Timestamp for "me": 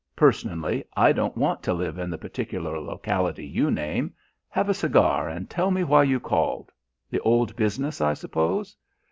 5.69-5.83